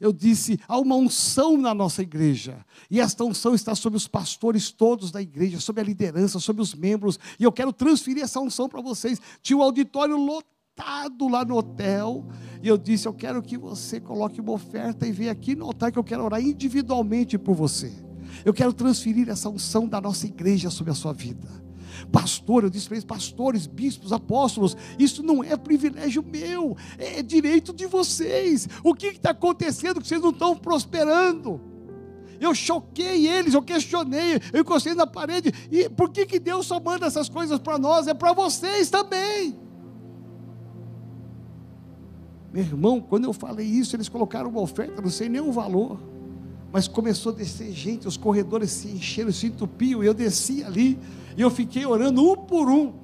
[0.00, 2.64] Eu disse, há uma unção na nossa igreja.
[2.90, 6.74] E esta unção está sobre os pastores todos da igreja, sobre a liderança, sobre os
[6.74, 7.18] membros.
[7.38, 9.20] E eu quero transferir essa unção para vocês.
[9.42, 12.26] Tinha um auditório lotado lá no hotel.
[12.62, 15.92] E eu disse, eu quero que você coloque uma oferta e venha aqui no altar
[15.92, 17.92] que eu quero orar individualmente por você.
[18.42, 21.59] Eu quero transferir essa unção da nossa igreja sobre a sua vida.
[22.10, 27.72] Pastor, eu disse para eles, pastores, bispos, apóstolos, isso não é privilégio meu, é direito
[27.72, 28.68] de vocês.
[28.82, 31.60] O que está acontecendo que vocês não estão prosperando?
[32.40, 35.52] Eu choquei eles, eu questionei, eu encostei na parede.
[35.70, 38.06] E por que, que Deus só manda essas coisas para nós?
[38.06, 39.58] É para vocês também.
[42.52, 46.00] Meu irmão, quando eu falei isso, eles colocaram uma oferta, não sei nem o valor.
[46.72, 50.98] Mas começou a descer gente, os corredores se encheram, se entupiam, e eu desci ali,
[51.36, 53.00] e eu fiquei orando um por um.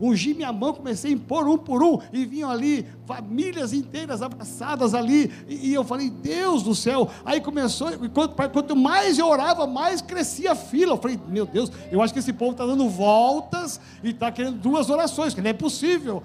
[0.00, 4.94] Ungi minha mão, comecei a impor um por um, e vinham ali famílias inteiras abraçadas
[4.94, 7.08] ali, e, e eu falei, Deus do céu.
[7.24, 10.94] Aí começou, quanto, quanto mais eu orava, mais crescia a fila.
[10.94, 14.58] Eu falei, meu Deus, eu acho que esse povo está dando voltas e está querendo
[14.58, 16.20] duas orações, que não é possível.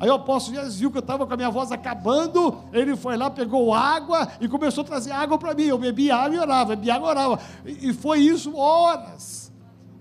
[0.00, 3.16] Aí o apóstolo Jesus viu que eu estava com a minha voz acabando, ele foi
[3.16, 5.64] lá, pegou água e começou a trazer água para mim.
[5.64, 7.40] Eu bebi água e orava, bebi água e orava.
[7.64, 9.43] E, foi isso horas.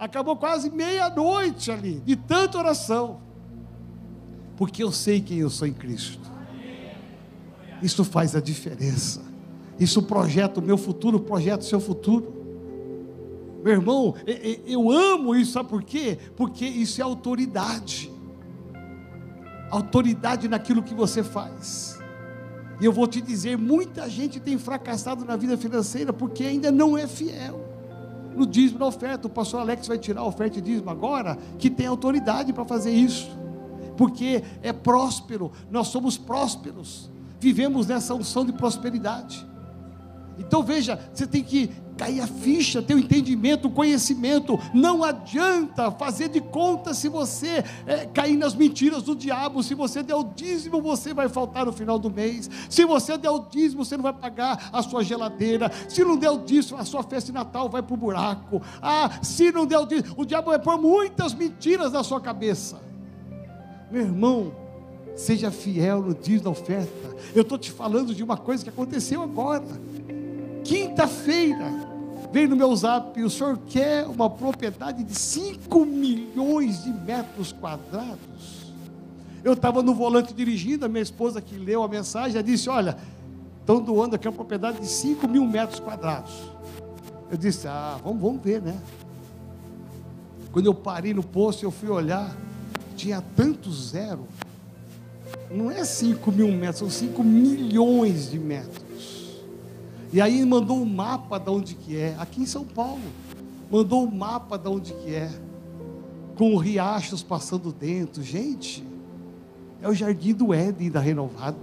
[0.03, 3.21] Acabou quase meia-noite ali, de tanta oração.
[4.57, 6.31] Porque eu sei quem eu sou em Cristo.
[7.81, 9.21] Isso faz a diferença.
[9.79, 12.31] Isso projeta o meu futuro, projeta o seu futuro.
[13.63, 14.15] Meu irmão,
[14.65, 16.17] eu amo isso, sabe por quê?
[16.35, 18.13] Porque isso é autoridade
[19.73, 21.99] autoridade naquilo que você faz.
[22.79, 26.97] E eu vou te dizer: muita gente tem fracassado na vida financeira porque ainda não
[26.97, 27.62] é fiel.
[28.35, 31.69] No dízimo na oferta, o pastor Alex vai tirar a oferta e dízimo agora, que
[31.69, 33.29] tem autoridade para fazer isso,
[33.95, 37.09] porque é próspero, nós somos prósperos,
[37.39, 39.45] vivemos nessa unção de prosperidade.
[40.37, 44.59] Então veja, você tem que cair a ficha, ter o entendimento, o conhecimento.
[44.73, 49.63] Não adianta fazer de conta se você é, cair nas mentiras do diabo.
[49.63, 52.49] Se você der o dízimo, você vai faltar no final do mês.
[52.69, 55.71] Se você der o dízimo, você não vai pagar a sua geladeira.
[55.87, 58.61] Se não der o dízimo, a sua festa de Natal vai para o buraco.
[58.81, 62.81] Ah, se não der o dízimo, o diabo vai pôr muitas mentiras na sua cabeça.
[63.91, 64.51] Meu irmão,
[65.15, 67.15] seja fiel no dízimo da oferta.
[67.35, 69.63] Eu estou te falando de uma coisa que aconteceu agora
[70.63, 71.71] Quinta-feira,
[72.31, 78.73] veio no meu zap, o senhor quer uma propriedade de 5 milhões de metros quadrados?
[79.43, 82.97] Eu estava no volante dirigindo, a minha esposa que leu a mensagem, ela disse, olha,
[83.59, 86.33] estão doando aqui uma propriedade de 5 mil metros quadrados.
[87.29, 88.79] Eu disse, ah, vamos, vamos ver, né?
[90.51, 92.33] Quando eu parei no posto, eu fui olhar,
[92.95, 94.27] tinha tanto zero.
[95.51, 98.82] Não é 5 mil metros, são 5 milhões de metros.
[100.13, 103.01] E aí mandou um mapa de onde que é, aqui em São Paulo.
[103.71, 105.27] Mandou um mapa de onde que é,
[106.37, 108.21] com riachos passando dentro.
[108.21, 108.85] Gente,
[109.81, 111.57] é o jardim do Éden da renovada.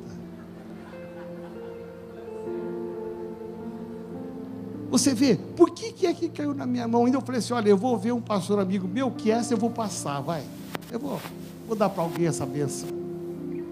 [4.91, 7.07] Você vê, por que, que é que caiu na minha mão?
[7.07, 9.59] Ainda eu falei assim: olha, eu vou ver um pastor amigo meu que essa eu
[9.59, 10.43] vou passar, vai.
[10.91, 11.21] Eu vou,
[11.69, 12.89] vou dar para alguém essa benção.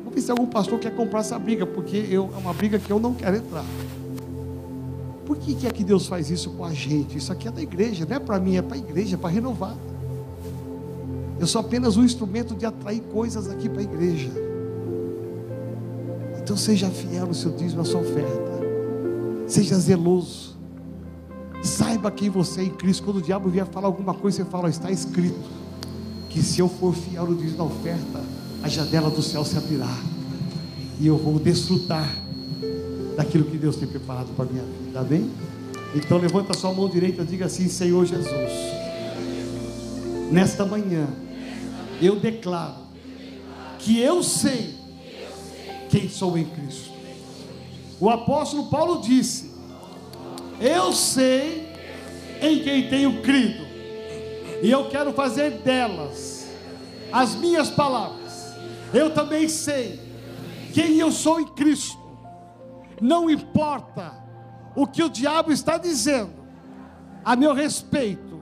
[0.04, 2.92] Vou ver se algum pastor quer comprar essa briga, porque eu, é uma briga que
[2.92, 3.64] eu não quero entrar.
[5.28, 7.18] Por que, que é que Deus faz isso com a gente?
[7.18, 9.28] Isso aqui é da igreja, não é para mim, é para a igreja, é para
[9.28, 9.76] renovar.
[11.38, 14.30] Eu sou apenas um instrumento de atrair coisas aqui para a igreja.
[16.38, 18.58] Então seja fiel no seu dízimo, na sua oferta.
[19.46, 20.56] Seja zeloso.
[21.62, 23.02] Saiba quem você é em Cristo.
[23.02, 25.50] Quando o diabo vier falar alguma coisa, você fala: está escrito
[26.30, 28.24] que se eu for fiel no dízimo da oferta,
[28.62, 29.94] a janela do céu se abrirá
[30.98, 32.08] e eu vou desfrutar
[33.18, 34.86] daquilo que Deus tem preparado para a minha vida.
[34.86, 35.28] Está bem?
[35.92, 38.52] Então levanta sua mão direita e diga assim: Senhor Jesus,
[40.30, 41.08] nesta manhã
[42.00, 42.76] eu declaro
[43.80, 44.72] que eu sei
[45.90, 46.92] quem sou em Cristo.
[47.98, 49.50] O apóstolo Paulo disse:
[50.60, 51.66] Eu sei
[52.40, 53.66] em quem tenho crido,
[54.62, 56.46] e eu quero fazer delas
[57.10, 58.52] as minhas palavras.
[58.94, 59.98] Eu também sei
[60.72, 62.07] quem eu sou em Cristo
[63.00, 64.12] não importa
[64.74, 66.38] o que o diabo está dizendo
[67.24, 68.40] a meu respeito,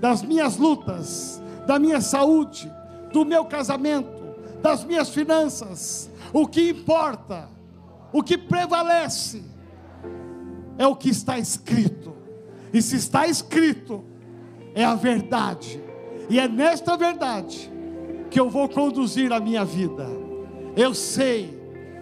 [0.00, 2.70] das minhas lutas, da minha saúde,
[3.12, 6.10] do meu casamento, das minhas finanças.
[6.32, 7.48] O que importa,
[8.12, 9.42] o que prevalece,
[10.76, 12.14] é o que está escrito.
[12.72, 14.04] E se está escrito,
[14.74, 15.82] é a verdade.
[16.30, 17.70] E é nesta verdade
[18.30, 20.06] que eu vou conduzir a minha vida.
[20.76, 21.58] Eu sei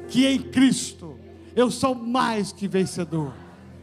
[0.09, 0.96] que em Cristo
[1.57, 3.33] eu sou mais que vencedor,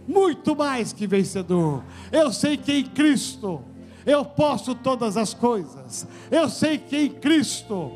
[0.08, 1.84] muito mais que vencedor.
[2.12, 3.62] Eu sei que em Cristo
[4.06, 6.08] eu posso todas as coisas.
[6.30, 7.92] Eu sei que em Cristo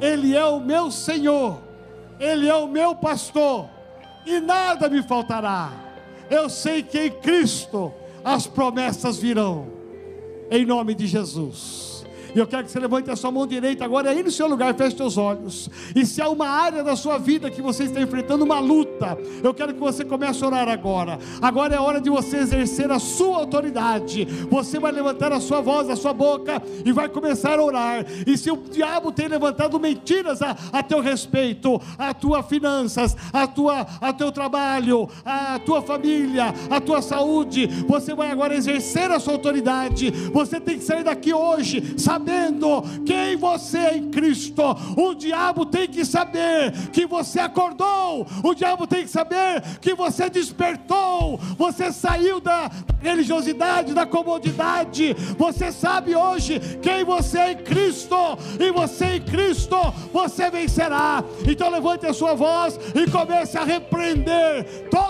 [0.00, 1.60] Ele é o meu Senhor,
[2.18, 3.68] Ele é o meu pastor,
[4.24, 5.70] e nada me faltará.
[6.30, 7.92] Eu sei que em Cristo
[8.24, 9.68] as promessas virão,
[10.50, 11.89] em nome de Jesus.
[12.34, 14.74] E eu quero que você levante a sua mão direita agora aí no seu lugar,
[14.74, 15.70] feche seus olhos.
[15.94, 19.52] E se há uma área da sua vida que você está enfrentando uma luta, eu
[19.52, 21.18] quero que você comece a orar agora.
[21.40, 24.24] Agora é hora de você exercer a sua autoridade.
[24.50, 28.04] Você vai levantar a sua voz, a sua boca e vai começar a orar.
[28.26, 33.46] E se o diabo tem levantado mentiras a, a teu respeito, a tua finanças, a
[33.46, 39.18] tua, a teu trabalho, a tua família, a tua saúde, você vai agora exercer a
[39.18, 40.10] sua autoridade.
[40.32, 42.19] Você tem que sair daqui hoje, sabe?
[42.20, 44.62] Sabendo quem você é em Cristo.
[44.96, 50.28] O diabo tem que saber que você acordou, o diabo tem que saber que você
[50.28, 55.14] despertou, você saiu da religiosidade, da comodidade.
[55.38, 58.16] Você sabe hoje quem você é em Cristo,
[58.58, 59.76] e você em Cristo,
[60.12, 61.24] você vencerá.
[61.46, 65.09] Então levante a sua voz e comece a repreender todo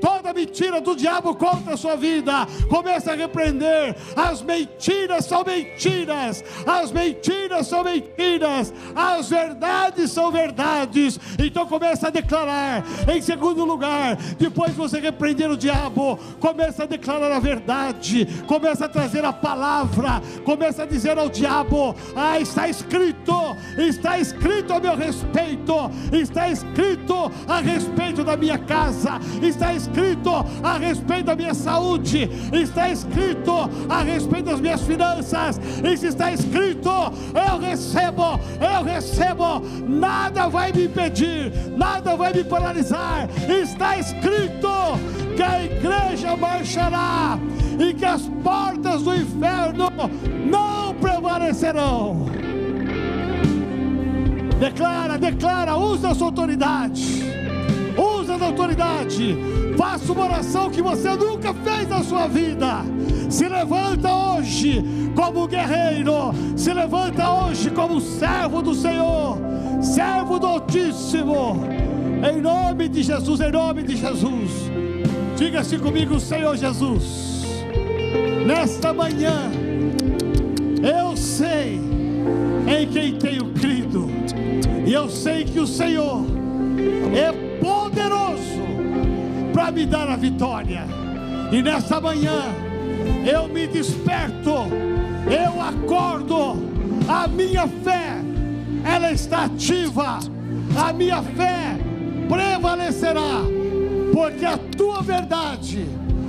[0.00, 2.46] toda mentira do diabo contra a sua vida.
[2.68, 3.96] Comece a repreender.
[4.16, 11.18] As mentiras são mentiras as mentiras são mentiras, as verdades são verdades.
[11.38, 12.84] Então começa a declarar.
[13.12, 18.84] Em segundo lugar, depois de você repreender o diabo, começa a declarar a verdade, começa
[18.86, 24.80] a trazer a palavra, começa a dizer ao diabo: Ah, está escrito, está escrito a
[24.80, 25.74] meu respeito,
[26.12, 30.30] está escrito a respeito da minha casa, está escrito
[30.62, 33.52] a respeito da minha saúde, está escrito
[33.88, 41.52] a respeito das minhas finanças, está escrito: eu recebo, eu recebo, nada vai me impedir,
[41.76, 43.28] nada vai me paralisar.
[43.48, 44.68] Está escrito
[45.36, 47.38] que a igreja marchará
[47.78, 49.88] e que as portas do inferno
[50.50, 52.26] não prevalecerão.
[54.58, 57.22] Declara, declara, usa a sua autoridade.
[57.98, 59.36] Usa a autoridade.
[59.76, 62.84] Faça uma oração que você nunca fez na sua vida.
[63.28, 64.84] Se levanta hoje
[65.14, 66.32] como guerreiro.
[66.56, 69.38] Se levanta hoje como servo do Senhor.
[69.82, 71.64] Servo do Altíssimo.
[72.22, 74.50] Em nome de Jesus, em nome de Jesus.
[75.36, 77.38] Diga-se comigo, Senhor Jesus.
[78.46, 79.50] Nesta manhã,
[80.82, 81.80] eu sei
[82.66, 84.08] em quem tenho crido.
[84.86, 86.24] E eu sei que o Senhor
[87.14, 88.62] é poderoso
[89.52, 90.84] para me dar a vitória.
[91.50, 92.42] E nesta manhã
[93.26, 94.66] eu me desperto,
[95.26, 96.56] eu acordo,
[97.08, 98.18] a minha fé,
[98.84, 100.18] ela está ativa,
[100.76, 101.76] a minha fé
[102.28, 103.42] prevalecerá,
[104.12, 105.86] porque a tua verdade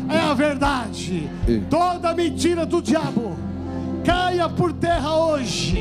[0.09, 1.29] é a verdade.
[1.69, 3.37] Toda mentira do diabo
[4.03, 5.77] caia por terra hoje,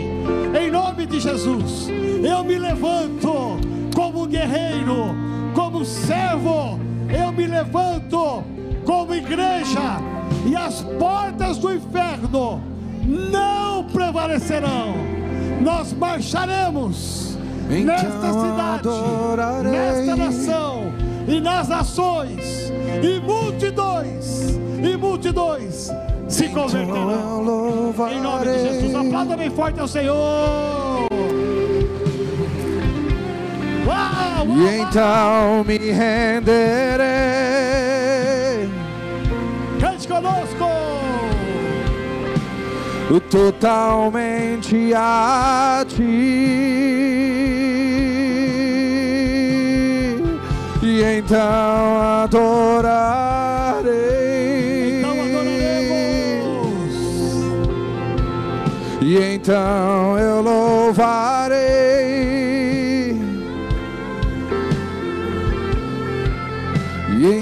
[0.60, 1.88] em nome de Jesus.
[2.22, 3.58] Eu me levanto
[3.94, 5.14] como guerreiro,
[5.58, 6.78] como servo,
[7.08, 8.44] eu me levanto
[8.84, 9.98] como igreja,
[10.46, 12.62] e as portas do inferno
[13.02, 14.94] não prevalecerão.
[15.60, 17.36] Nós marcharemos
[17.68, 19.72] então nesta cidade, adorarei.
[19.72, 20.92] nesta nação
[21.26, 25.90] e nas nações, e multidões, e multidões
[26.28, 27.94] se então converterão.
[28.12, 30.87] Em nome de Jesus, aplauda bem forte ao Senhor.
[34.48, 37.08] E então me renderei.
[39.78, 40.66] Cante conosco.
[43.30, 45.98] Totalmente a ti.
[50.82, 53.88] E então adorarei.
[54.98, 56.58] Então adoraremos.
[59.02, 61.47] E então eu louvarei.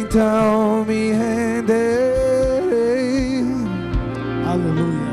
[0.06, 1.76] Então me renderei.
[4.46, 5.06] Aleluia.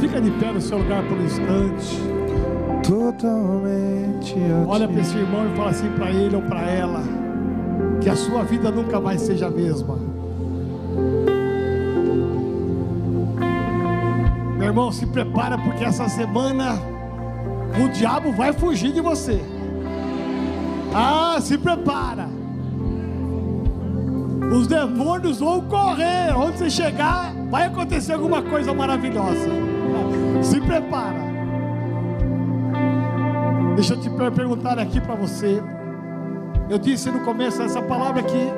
[0.00, 2.00] Fica de pé no seu lugar por um instante.
[2.86, 4.34] Totalmente.
[4.66, 7.02] Olha para esse irmão e fala assim para ele ou para ela:
[8.00, 9.98] que a sua vida nunca mais seja a mesma.
[14.56, 16.78] Meu irmão, se prepara porque essa semana
[17.82, 19.40] o diabo vai fugir de você.
[20.94, 22.39] Ah, se prepara.
[24.50, 26.34] Os demônios vão correr.
[26.36, 29.48] Onde você chegar, vai acontecer alguma coisa maravilhosa.
[30.42, 31.30] Se prepara.
[33.76, 35.62] Deixa eu te perguntar aqui para você.
[36.68, 38.48] Eu disse no começo essa palavra aqui.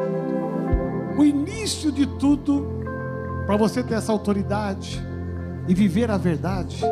[1.16, 2.66] O início de tudo,
[3.47, 5.01] para você ter essa autoridade
[5.68, 6.82] e viver a verdade,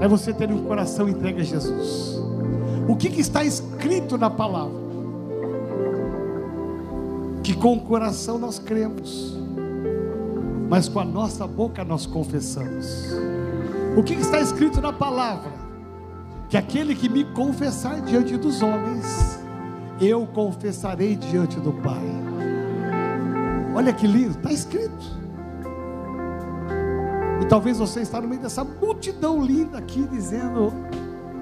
[0.00, 2.20] é você ter um coração entregue a Jesus.
[2.88, 4.75] O que, que está escrito na palavra?
[7.46, 9.36] Que com o coração nós cremos,
[10.68, 13.06] mas com a nossa boca nós confessamos.
[13.96, 15.52] O que, está escrito na palavra?
[16.48, 19.38] Que aquele que me confessar diante dos homens,
[20.00, 22.02] eu confessarei diante do Pai.
[23.76, 25.06] Olha que lindo, está escrito.
[27.40, 30.72] E talvez você está no meio dessa multidão linda aqui dizendo: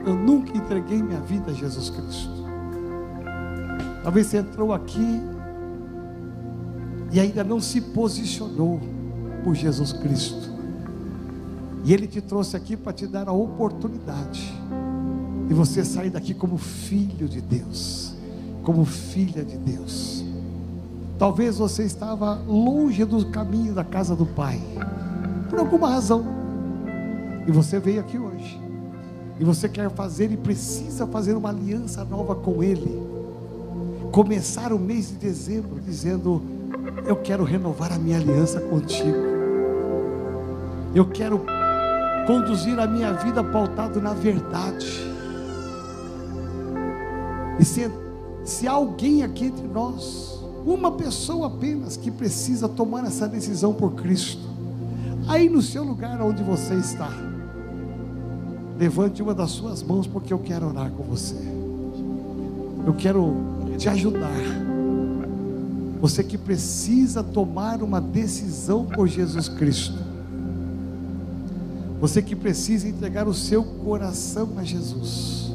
[0.04, 2.44] Eu nunca entreguei minha vida a Jesus Cristo.
[4.02, 5.32] Talvez você entrou aqui
[7.14, 8.80] e ainda não se posicionou
[9.44, 10.50] por Jesus Cristo.
[11.84, 14.52] E Ele te trouxe aqui para te dar a oportunidade
[15.46, 18.14] de você sair daqui como filho de Deus,
[18.64, 20.24] como filha de Deus.
[21.16, 24.60] Talvez você estava longe do caminho da casa do Pai
[25.48, 26.24] por alguma razão.
[27.46, 28.60] E você veio aqui hoje.
[29.38, 33.00] E você quer fazer e precisa fazer uma aliança nova com Ele.
[34.10, 36.42] Começar o mês de dezembro dizendo:
[37.06, 39.34] Eu quero renovar a minha aliança contigo.
[40.94, 41.44] Eu quero
[42.26, 44.86] conduzir a minha vida pautado na verdade.
[47.58, 47.90] E se,
[48.44, 53.92] se há alguém aqui entre nós, uma pessoa apenas que precisa tomar essa decisão por
[53.94, 54.54] Cristo,
[55.26, 57.10] Aí no seu lugar onde você está,
[58.78, 61.36] levante uma das suas mãos, porque eu quero orar com você.
[62.86, 63.34] Eu quero
[63.78, 64.63] te ajudar.
[66.04, 69.98] Você que precisa tomar uma decisão por Jesus Cristo.
[71.98, 75.50] Você que precisa entregar o seu coração a Jesus.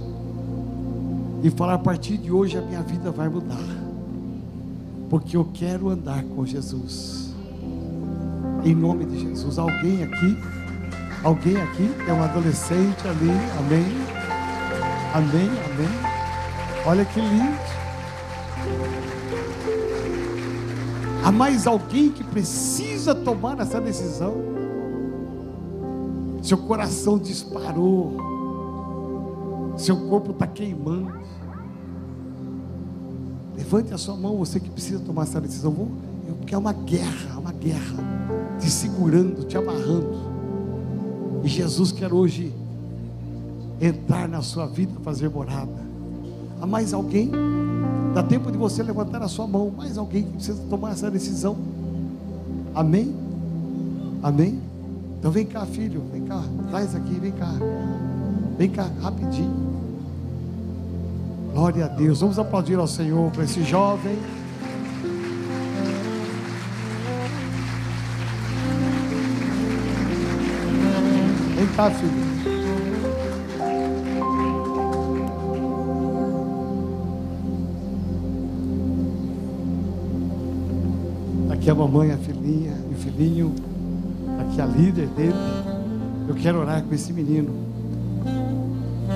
[1.43, 3.63] E falar: a partir de hoje a minha vida vai mudar.
[5.07, 7.31] Porque eu quero andar com Jesus.
[8.65, 9.59] Em nome de Jesus.
[9.59, 10.35] Alguém aqui?
[11.23, 11.91] Alguém aqui?
[12.07, 13.29] É um adolescente ali.
[13.59, 13.85] Amém.
[15.13, 15.47] Amém.
[15.47, 16.87] Amém.
[16.87, 17.78] Olha que lindo.
[21.23, 24.33] Há mais alguém que precisa tomar essa decisão?
[26.41, 28.17] Seu coração disparou.
[29.77, 31.13] Seu corpo está queimando.
[33.55, 35.73] Levante a sua mão, você que precisa tomar essa decisão.
[36.37, 37.97] Porque é uma guerra, uma guerra
[38.59, 40.17] te segurando, te amarrando.
[41.43, 42.53] E Jesus quer hoje
[43.79, 45.89] entrar na sua vida, fazer morada.
[46.61, 47.31] Há mais alguém?
[48.13, 49.71] Dá tempo de você levantar a sua mão.
[49.75, 51.57] Mais alguém que precisa tomar essa decisão?
[52.73, 53.15] Amém?
[54.21, 54.61] Amém?
[55.19, 57.51] Então vem cá, filho, vem cá, traz aqui, vem cá.
[58.57, 59.69] Vem cá, rapidinho.
[61.53, 62.21] Glória a Deus.
[62.21, 64.17] Vamos aplaudir ao Senhor para esse jovem.
[71.79, 72.58] tá, filho?
[81.69, 83.53] Aqui a mamãe, a filhinha e o filhinho.
[84.39, 85.35] Aqui a líder dele.
[86.27, 87.51] Eu quero orar com esse menino.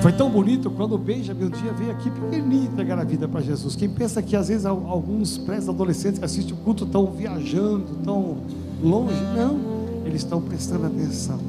[0.00, 3.40] Foi tão bonito quando o Benjamin um dia veio aqui pequenininho entregar a vida para
[3.40, 3.74] Jesus.
[3.74, 8.36] Quem pensa que às vezes alguns pré-adolescentes que assistem o culto estão viajando, estão
[8.80, 9.20] longe.
[9.36, 9.58] Não,
[10.04, 11.40] eles estão prestando atenção.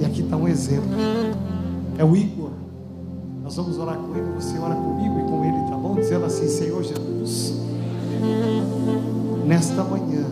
[0.00, 0.90] E aqui está um exemplo.
[1.96, 2.50] É o Igor.
[3.44, 4.26] Nós vamos orar com ele.
[4.40, 5.94] Você ora comigo e com ele, tá bom?
[5.94, 7.54] Dizendo assim: Senhor Jesus,
[9.46, 10.26] nesta manhã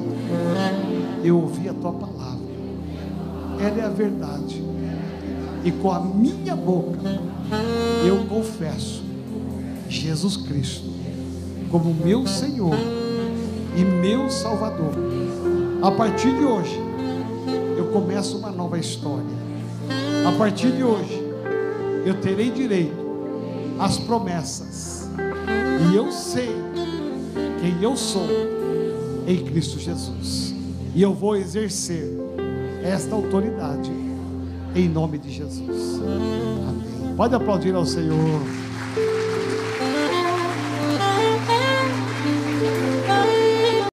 [1.22, 2.44] eu ouvi a tua palavra.
[3.60, 4.62] Ela é a verdade.
[5.64, 6.98] E com a minha boca
[8.06, 9.02] eu confesso
[9.88, 10.92] Jesus Cristo
[11.70, 12.76] como meu Senhor
[13.76, 14.92] e meu Salvador.
[15.82, 16.78] A partir de hoje,
[17.76, 19.24] eu começo uma nova história.
[20.26, 21.22] A partir de hoje,
[22.04, 23.04] eu terei direito
[23.78, 25.08] às promessas,
[25.90, 26.54] e eu sei
[27.60, 28.28] quem eu sou
[29.27, 30.55] em Cristo Jesus,
[30.95, 32.09] e eu vou exercer
[32.83, 33.91] esta autoridade
[34.75, 36.01] em nome de Jesus.
[36.01, 37.14] Amém.
[37.16, 38.41] Pode aplaudir ao Senhor.